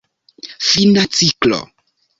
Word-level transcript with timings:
Fina 0.69 1.05
ciklo. 1.19 1.63